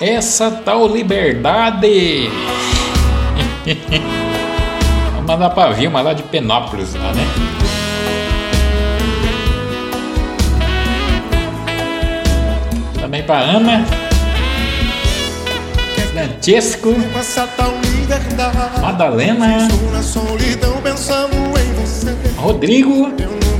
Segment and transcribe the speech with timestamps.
[0.00, 2.30] essa tal liberdade.
[5.14, 7.26] Vou mandar pra Vilma lá de Penópolis, lá, né?
[13.00, 13.84] Também pra Ana.
[16.12, 16.94] Francesco.
[18.80, 19.68] Madalena.
[22.36, 23.12] Rodrigo.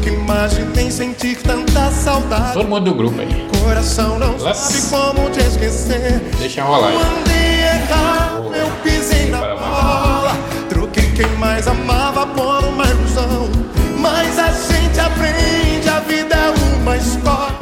[0.07, 2.53] Imaginei sentir tanta saudade.
[2.53, 3.49] Todo mundo do grupo aí.
[3.65, 6.20] Coração não sabe como te esquecer.
[6.41, 10.33] Deixa rolar errado, eu pisei na bola.
[10.71, 13.51] Troquei quem mais amava por uma ilusão.
[13.99, 17.59] Mas a gente aprende, a vida é uma escola.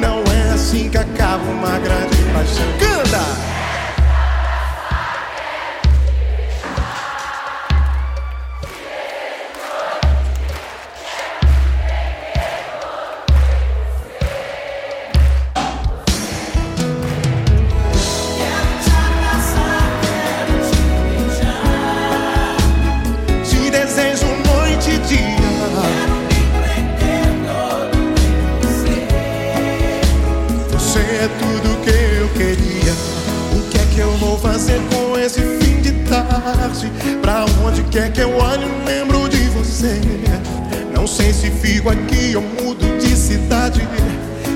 [0.00, 2.93] Não é assim que acaba uma grande paixão.
[34.54, 36.88] Fazer com esse fim de tarde?
[37.20, 40.00] Pra onde quer que eu olhe, lembro de você.
[40.94, 43.80] Não sei se fico aqui ou mudo de cidade.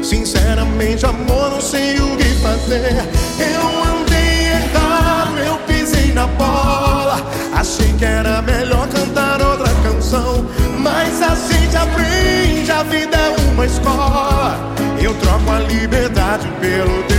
[0.01, 2.95] Sinceramente, amor, não sei o que fazer.
[3.41, 7.21] Eu andei errado, eu pisei na bola.
[7.57, 10.47] Achei que era melhor cantar outra canção.
[10.79, 14.75] Mas a gente aprende, a vida é uma escola.
[15.03, 17.18] Eu troco a liberdade pelo teu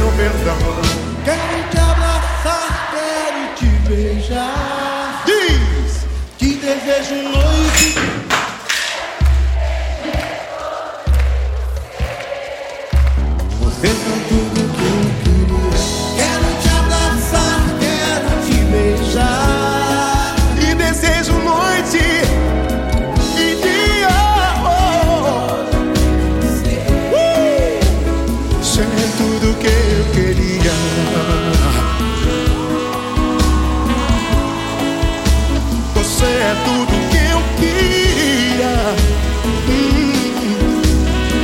[6.85, 7.58] Desejo noite.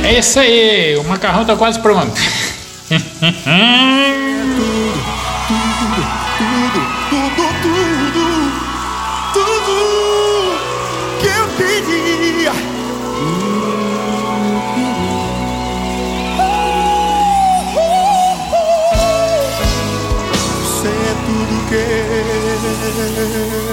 [0.06, 2.12] É isso aí, o macarrão tá quase pronto.
[21.26, 23.65] tudo que